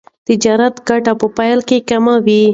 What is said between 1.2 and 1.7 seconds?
پیل